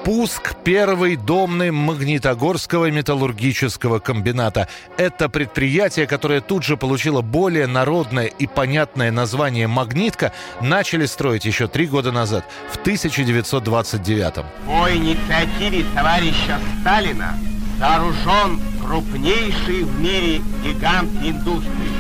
[0.04, 4.66] Пуск первой домной Магнитогорского металлургического комбината.
[4.96, 10.32] Это предприятие, которое тут же получило более народное и понятное название «Магнитка»,
[10.62, 14.46] начали строить еще три года назад, в 1929 -м.
[14.66, 17.38] По инициативе товарища Сталина
[17.78, 21.99] сооружен крупнейший в мире гигант индустрии.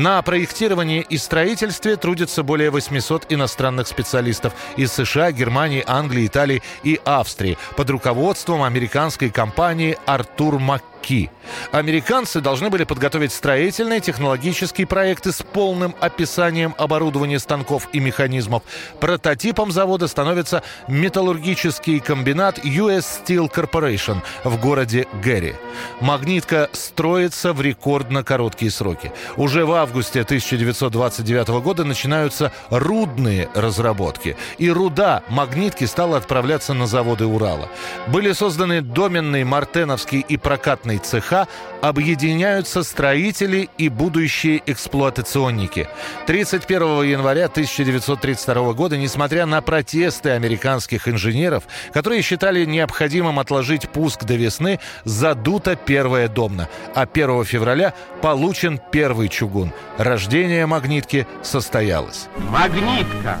[0.00, 6.98] На проектировании и строительстве трудится более 800 иностранных специалистов из США, Германии, Англии, Италии и
[7.04, 11.30] Австрии под руководством американской компании «Артур Мак Ки.
[11.72, 18.62] Американцы должны были подготовить строительные технологические проекты с полным описанием оборудования станков и механизмов.
[19.00, 25.54] Прототипом завода становится металлургический комбинат US Steel Corporation в городе Гэри.
[26.00, 29.12] Магнитка строится в рекордно короткие сроки.
[29.36, 34.36] Уже в августе 1929 года начинаются рудные разработки.
[34.58, 37.68] И руда магнитки стала отправляться на заводы Урала.
[38.08, 41.46] Были созданы доменные мартеновские и прокатные цеха,
[41.80, 45.88] объединяются строители и будущие эксплуатационники.
[46.26, 54.34] 31 января 1932 года, несмотря на протесты американских инженеров, которые считали необходимым отложить пуск до
[54.34, 59.72] весны, задута первая домна, а 1 февраля получен первый чугун.
[59.98, 62.28] Рождение магнитки состоялось.
[62.48, 63.38] Магнитка.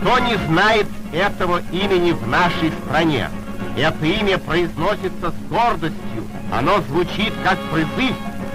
[0.00, 3.28] Кто не знает этого имени в нашей стране?
[3.76, 6.24] Это имя произносится с гордостью.
[6.52, 8.14] Оно звучит как призыв,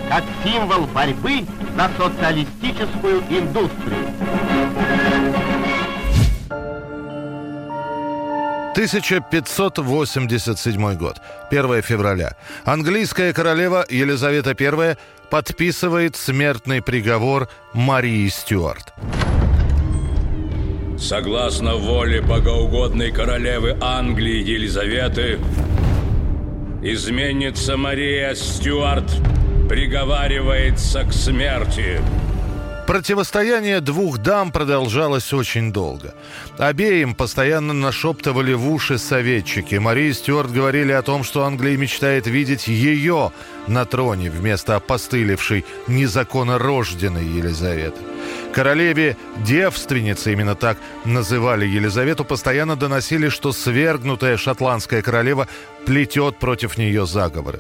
[0.10, 4.06] как символ борьбы за социалистическую индустрию.
[8.76, 12.36] 1587 год, 1 февраля.
[12.66, 14.98] Английская королева Елизавета I
[15.30, 18.94] подписывает смертный приговор Марии Стюарт.
[20.98, 25.40] Согласно воле богоугодной королевы Англии Елизаветы,
[26.82, 29.12] изменница Мария Стюарт
[29.68, 32.00] приговаривается к смерти.
[32.88, 36.14] Противостояние двух дам продолжалось очень долго.
[36.58, 39.76] Обеим постоянно нашептывали в уши советчики.
[39.76, 43.32] Марии Стюарт говорили о том, что Англия мечтает видеть ее
[43.68, 48.02] на троне вместо опостылевшей незаконно рожденной Елизаветы.
[48.56, 55.50] Королеве девственницы, именно так называли Елизавету, постоянно доносили, что свергнутая шотландская королева
[55.86, 57.60] плетет против нее заговоры.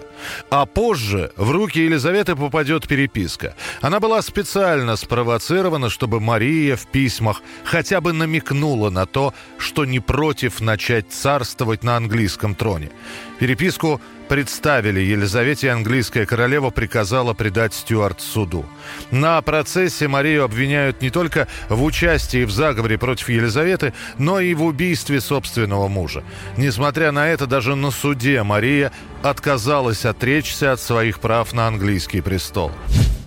[0.49, 3.55] А позже в руки Елизаветы попадет переписка.
[3.81, 9.99] Она была специально спровоцирована, чтобы Мария в письмах хотя бы намекнула на то, что не
[9.99, 12.89] против начать царствовать на английском троне.
[13.37, 18.65] Переписку представили Елизавете, английская королева приказала предать Стюарт суду.
[19.11, 24.63] На процессе Марию обвиняют не только в участии в заговоре против Елизаветы, но и в
[24.63, 26.23] убийстве собственного мужа.
[26.57, 28.91] Несмотря на это, даже на суде Мария
[29.23, 32.71] отказалась отречься от своих прав на английский престол.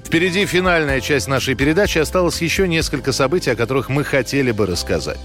[0.04, 1.98] Впереди финальная часть нашей передачи.
[1.98, 5.18] Осталось еще несколько событий, о которых мы хотели бы рассказать.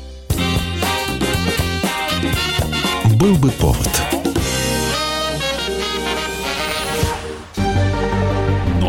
[3.18, 4.23] Был бы повод.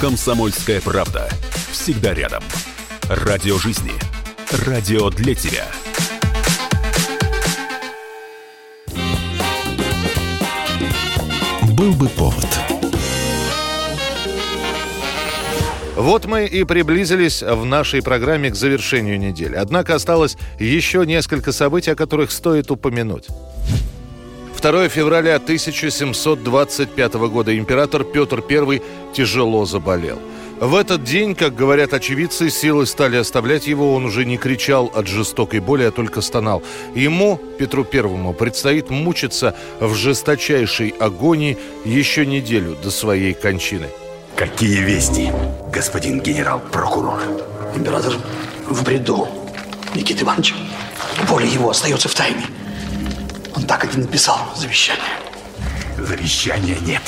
[0.00, 1.28] «Комсомольская правда».
[1.72, 2.42] Всегда рядом.
[3.10, 3.92] Радио жизни.
[4.66, 5.66] Радио для тебя.
[11.76, 12.46] Был бы повод.
[15.96, 19.56] Вот мы и приблизились в нашей программе к завершению недели.
[19.56, 23.26] Однако осталось еще несколько событий, о которых стоит упомянуть.
[24.60, 28.82] 2 февраля 1725 года император Петр I
[29.14, 30.18] тяжело заболел.
[30.60, 35.06] В этот день, как говорят очевидцы, силы стали оставлять его, он уже не кричал от
[35.06, 36.62] жестокой боли, а только стонал.
[36.94, 41.56] Ему, Петру Первому, предстоит мучиться в жесточайшей агонии
[41.86, 43.88] еще неделю до своей кончины.
[44.36, 45.32] Какие вести,
[45.72, 47.22] господин генерал-прокурор?
[47.74, 48.12] Император
[48.68, 49.26] в бреду,
[49.94, 50.54] Никита Иванович.
[51.26, 52.44] Воля его остается в тайне.
[53.56, 55.02] Он так и не написал завещание.
[55.98, 57.02] Завещания нет.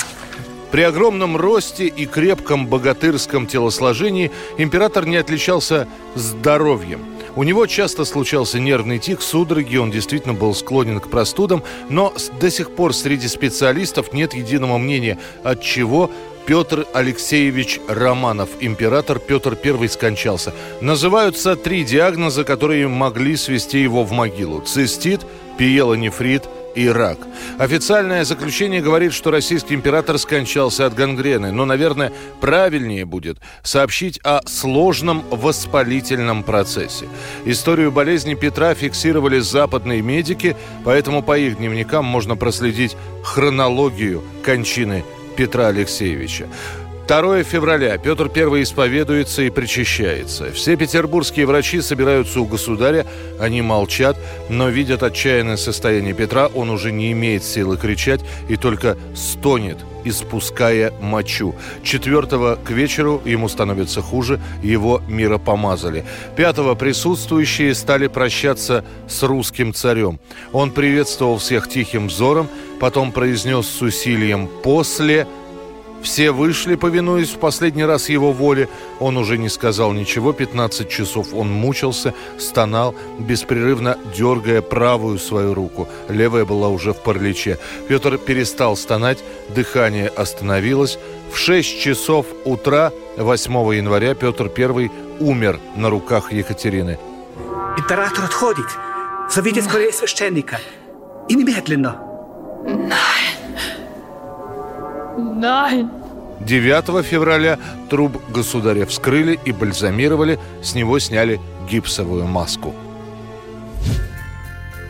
[0.70, 7.05] При огромном росте и крепком богатырском телосложении император не отличался здоровьем.
[7.34, 12.51] У него часто случался нервный тик, судороги, он действительно был склонен к простудам, но до
[12.51, 16.11] сих пор среди специалистов нет единого мнения, от чего
[16.47, 20.53] Петр Алексеевич Романов, император Петр I скончался.
[20.80, 24.61] Называются три диагноза, которые могли свести его в могилу.
[24.61, 25.20] Цистит,
[25.59, 27.18] пиелонефрит– и рак.
[27.59, 34.40] Официальное заключение говорит, что российский император скончался от гангрены, но, наверное, правильнее будет сообщить о
[34.47, 37.07] сложном воспалительном процессе.
[37.45, 45.05] Историю болезни Петра фиксировали западные медики, поэтому по их дневникам можно проследить хронологию кончины
[45.37, 46.49] Петра Алексеевича.
[47.09, 50.53] 2 февраля Петр I исповедуется и причащается.
[50.53, 53.07] Все петербургские врачи собираются у государя,
[53.41, 54.16] они молчат,
[54.49, 60.93] но видят отчаянное состояние Петра, он уже не имеет силы кричать и только стонет, испуская
[61.01, 61.55] мочу.
[61.83, 66.05] Четвертого к вечеру ему становится хуже, его миропомазали.
[66.37, 70.21] Пятого присутствующие стали прощаться с русским царем.
[70.53, 72.49] Он приветствовал всех тихим взором,
[72.81, 75.27] потом произнес с усилием «после»,
[76.03, 78.69] все вышли, повинуясь в последний раз его воле.
[79.01, 80.33] Он уже не сказал ничего.
[80.33, 85.89] 15 часов он мучился, стонал, беспрерывно дергая правую свою руку.
[86.09, 87.59] Левая была уже в параличе.
[87.89, 89.19] Петр перестал стонать,
[89.55, 90.99] дыхание остановилось.
[91.33, 94.91] В 6 часов утра 8 января Петр I
[95.21, 96.99] умер на руках Екатерины.
[97.79, 98.67] Император отходит.
[99.31, 100.59] Зовите скорее священника.
[101.29, 102.03] И немедленно.
[105.17, 105.91] Nein.
[106.41, 107.59] 9 февраля
[107.89, 111.41] труп государя вскрыли и бальзамировали, с него сняли
[111.71, 112.75] гипсовую маску.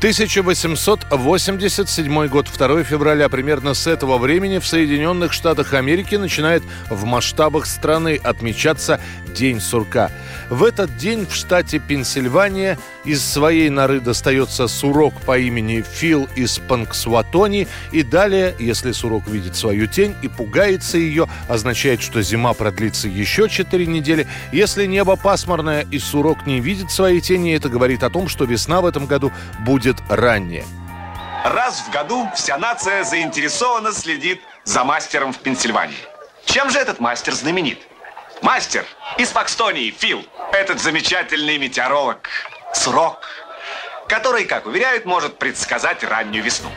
[0.02, 3.28] 1887 год, 2 февраля.
[3.28, 8.98] Примерно с этого времени в Соединенных Штатах Америки начинает в масштабах страны отмечаться
[9.32, 10.10] День сурка.
[10.50, 16.58] В этот день в штате Пенсильвания из своей норы достается сурок по имени Фил из
[16.58, 17.68] Панксватони.
[17.90, 23.48] И далее, если сурок видит свою тень и пугается ее, означает, что зима продлится еще
[23.48, 24.26] 4 недели.
[24.52, 28.80] Если небо пасмурное и сурок не видит своей тени, это говорит о том, что весна
[28.80, 30.64] в этом году будет ранняя.
[31.44, 35.96] Раз в году вся нация заинтересованно следит за мастером в Пенсильвании.
[36.44, 37.78] Чем же этот мастер знаменит?
[38.42, 38.84] Мастер
[39.18, 40.26] из Фокстонии, Фил.
[40.52, 42.28] Этот замечательный метеоролог
[42.74, 43.20] Сурок,
[44.08, 46.68] который, как уверяют, может предсказать раннюю весну.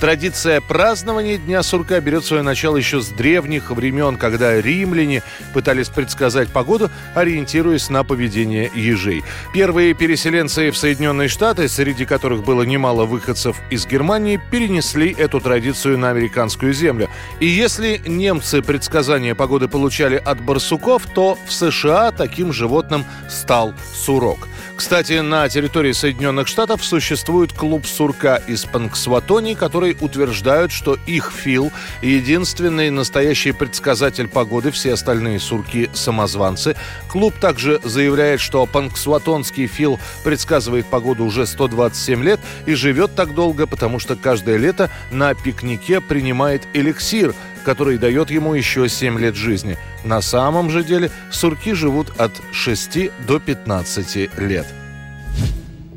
[0.00, 5.22] Традиция празднования Дня сурка берет свое начало еще с древних времен, когда римляне
[5.52, 9.24] пытались предсказать погоду, ориентируясь на поведение ежей.
[9.52, 15.98] Первые переселенцы в Соединенные Штаты, среди которых было немало выходцев из Германии, перенесли эту традицию
[15.98, 17.08] на американскую землю.
[17.40, 24.48] И если немцы предсказания погоды получали от барсуков, то в США таким животным стал сурок.
[24.76, 31.70] Кстати, на территории Соединенных Штатов существует клуб сурка из Панксватони, который утверждают, что их Фил–
[32.02, 36.76] единственный настоящий предсказатель погоды, все остальные сурки– самозванцы.
[37.08, 43.66] Клуб также заявляет, что панксватонский Фил предсказывает погоду уже 127 лет и живет так долго,
[43.66, 47.34] потому что каждое лето на пикнике принимает эликсир–
[47.64, 49.76] который дает ему еще 7 лет жизни.
[50.04, 54.66] На самом же деле сурки живут от 6 до 15 лет.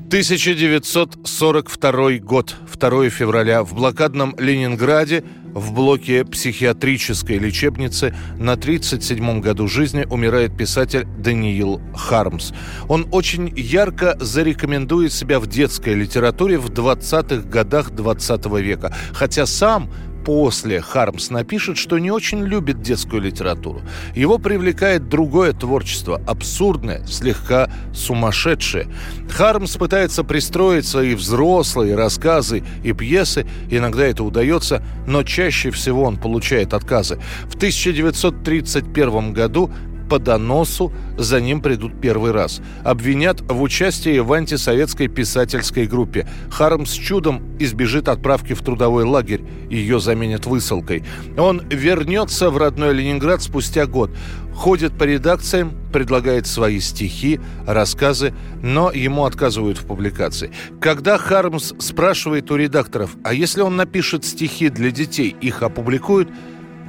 [0.07, 3.63] 1942 год, 2 февраля.
[3.63, 12.53] В блокадном Ленинграде в блоке психиатрической лечебницы на 37-м году жизни умирает писатель Даниил Хармс.
[12.87, 19.45] Он очень ярко зарекомендует себя в детской литературе в 20-х годах 20 -го века, хотя
[19.45, 19.89] сам
[20.27, 23.81] после Хармс напишет, что не очень любит детскую литературу.
[24.13, 28.89] Его привлекает другое творчество, абсурдное, слегка сумасшедшее.
[29.29, 36.17] Хармс пытается пристроить свои взрослые рассказы и пьесы, иногда это удается, но чаще всего он
[36.17, 37.21] получает отказы.
[37.45, 39.71] В 1931 году
[40.07, 42.61] по доносу за ним придут первый раз.
[42.83, 46.27] Обвинят в участии в антисоветской писательской группе.
[46.49, 49.43] Хармс чудом избежит отправки в трудовой лагерь.
[49.69, 51.03] Ее заменят высылкой.
[51.37, 54.11] Он вернется в родной Ленинград спустя год.
[54.55, 58.33] Ходит по редакциям, предлагает свои стихи, рассказы,
[58.63, 60.51] но ему отказывают в публикации.
[60.81, 66.29] Когда Хармс спрашивает у редакторов, а если он напишет стихи для детей, их опубликуют,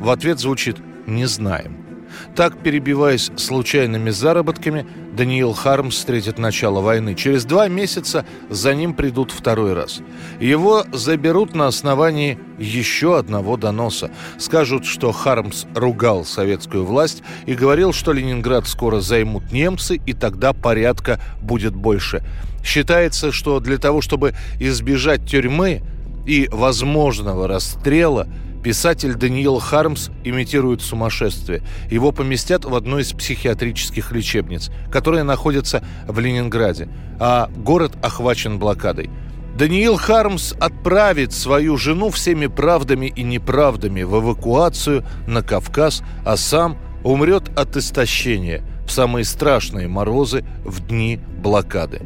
[0.01, 1.88] в ответ звучит «не знаем».
[2.35, 7.15] Так, перебиваясь случайными заработками, Даниил Хармс встретит начало войны.
[7.15, 10.01] Через два месяца за ним придут второй раз.
[10.39, 14.11] Его заберут на основании еще одного доноса.
[14.39, 20.53] Скажут, что Хармс ругал советскую власть и говорил, что Ленинград скоро займут немцы, и тогда
[20.53, 22.23] порядка будет больше.
[22.65, 25.83] Считается, что для того, чтобы избежать тюрьмы
[26.27, 28.29] и возможного расстрела–
[28.63, 31.63] Писатель Даниил Хармс имитирует сумасшествие.
[31.91, 36.89] Его поместят в одну из психиатрических лечебниц, которая находится в Ленинграде,
[37.21, 39.11] а город охвачен блокадой.
[39.57, 46.79] Даниил Хармс отправит свою жену всеми правдами и неправдами в эвакуацию на Кавказ, а сам
[47.05, 52.03] умрет от истощения в самые страшные морозы в дни блокады.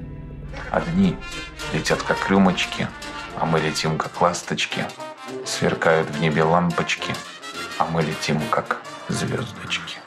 [0.71, 1.15] Одни
[1.73, 2.89] летят как рюмочки,
[3.39, 4.85] а мы летим как ласточки–
[5.47, 7.15] Сверкают в небе лампочки,
[7.79, 9.99] а мы летим как звездочки.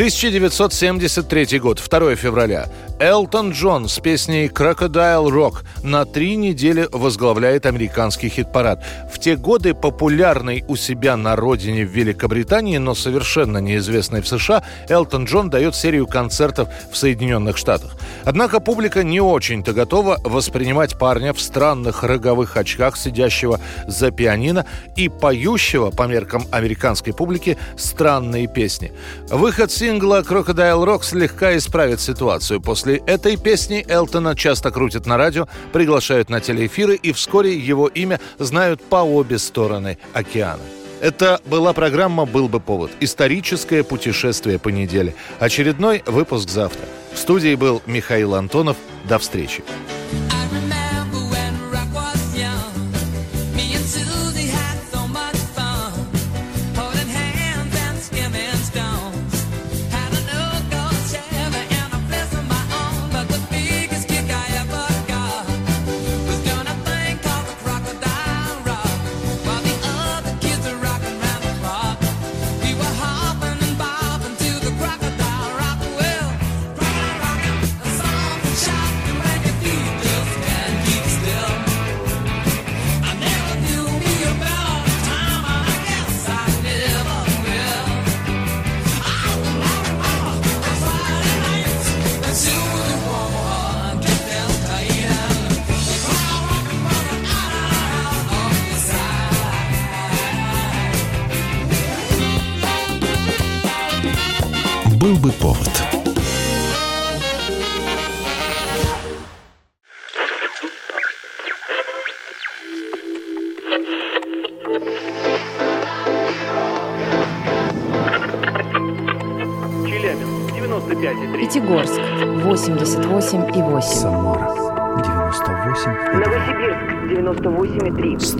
[0.00, 2.70] 1973 год, 2 февраля.
[2.98, 8.82] Элтон Джон с песней «Crocodile Rock» на три недели возглавляет американский хит-парад.
[9.12, 14.62] В те годы популярный у себя на родине в Великобритании, но совершенно неизвестный в США,
[14.88, 17.96] Элтон Джон дает серию концертов в Соединенных Штатах.
[18.24, 24.64] Однако публика не очень-то готова воспринимать парня в странных роговых очках, сидящего за пианино
[24.96, 28.92] и поющего, по меркам американской публики, странные песни.
[29.30, 32.60] Выход сингла «Crocodile Rock» слегка исправит ситуацию.
[32.60, 38.20] После этой песни Элтона часто крутят на радио, приглашают на телеэфиры, и вскоре его имя
[38.38, 40.62] знают по обе стороны океана.
[41.00, 42.90] Это была программа «Был бы повод».
[43.00, 45.14] Историческое путешествие по неделе.
[45.38, 46.82] Очередной выпуск завтра.
[47.12, 48.76] В студии был Михаил Антонов.
[49.08, 49.64] До встречи.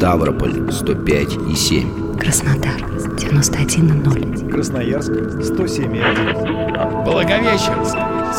[0.00, 2.16] Ставрополь 105 и 7.
[2.16, 2.80] Краснодар
[3.18, 4.50] 91,0.
[4.50, 7.04] Красноярск 107,1.
[7.04, 7.98] Благовещенск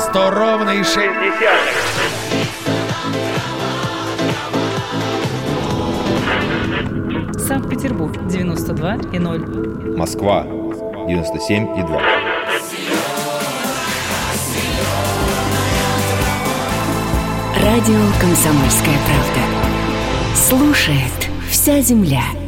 [0.09, 0.97] 100 ровно и 6
[7.47, 9.95] Санкт-Петербург 92 и 0.
[9.95, 10.43] Москва
[11.07, 12.01] 97 и 2.
[17.63, 19.41] Радио «Комсомольская правда».
[20.33, 21.30] Слушает
[21.61, 22.40] вся земля.